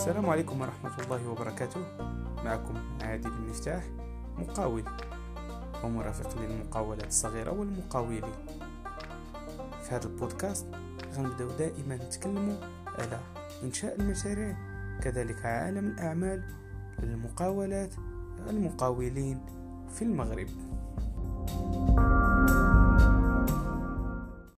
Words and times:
السلام 0.00 0.30
عليكم 0.30 0.60
ورحمة 0.60 0.96
الله 1.04 1.28
وبركاته. 1.28 1.80
معكم 2.44 2.74
عادل 3.00 3.28
المفتاح 3.28 3.84
مقاول 4.38 4.84
ومرافق 5.84 6.40
للمقاولات 6.40 7.06
الصغيرة 7.06 7.50
والمقاولين. 7.50 8.32
في 9.82 9.94
هذا 9.94 10.04
البودكاست 10.04 10.66
غنبداو 11.14 11.48
دائما 11.48 11.96
نتكلم 11.96 12.56
على 12.86 13.20
إنشاء 13.62 14.00
المشاريع 14.00 14.56
كذلك 15.02 15.46
عالم 15.46 15.86
الأعمال 15.86 16.44
المقاولات 17.02 17.94
المقاولين 18.48 19.40
في 19.94 20.02
المغرب. 20.02 20.48